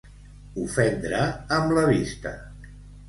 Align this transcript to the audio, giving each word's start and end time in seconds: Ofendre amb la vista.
Ofendre 0.61 1.21
amb 1.59 1.75
la 1.81 1.85
vista. 1.91 2.33